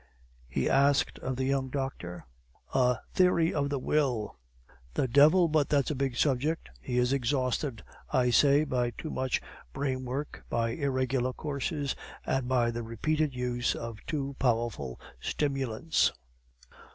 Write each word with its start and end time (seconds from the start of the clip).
he 0.47 0.67
asked 0.67 1.19
of 1.19 1.35
the 1.35 1.43
young 1.45 1.69
doctor. 1.69 2.25
"A 2.73 2.97
'Theory 3.13 3.53
of 3.53 3.69
the 3.69 3.77
Will,'" 3.77 4.35
"The 4.95 5.07
devil! 5.07 5.47
but 5.47 5.69
that's 5.69 5.91
a 5.91 5.95
big 5.95 6.15
subject. 6.15 6.69
He 6.79 6.97
is 6.97 7.13
exhausted, 7.13 7.83
I 8.09 8.31
say, 8.31 8.63
by 8.63 8.93
too 8.97 9.11
much 9.11 9.43
brain 9.73 10.03
work, 10.03 10.43
by 10.49 10.69
irregular 10.71 11.33
courses, 11.33 11.95
and 12.25 12.47
by 12.47 12.71
the 12.71 12.81
repeated 12.81 13.35
use 13.35 13.75
of 13.75 14.03
too 14.07 14.35
powerful 14.39 14.99
stimulants. 15.19 16.11